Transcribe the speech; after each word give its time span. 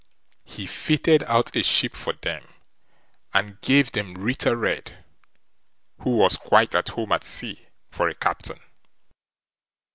He 0.45 0.65
fitted 0.65 1.21
out 1.27 1.55
a 1.55 1.61
ship 1.61 1.93
for 1.93 2.13
them, 2.13 2.43
and 3.35 3.61
gave 3.61 3.91
them 3.91 4.15
Ritter 4.15 4.55
Red, 4.55 5.05
who 5.99 6.17
was 6.17 6.37
quite 6.37 6.73
at 6.73 6.89
home 6.89 7.11
at 7.11 7.23
sea, 7.23 7.67
for 7.91 8.09
a 8.09 8.15
captain. 8.15 8.61